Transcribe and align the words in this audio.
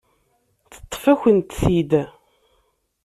Teṭṭef-akent-t-id. 0.71 1.91